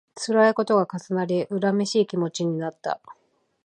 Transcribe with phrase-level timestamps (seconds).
[0.15, 2.99] つらいことが重なり、恨めしい気持ちになった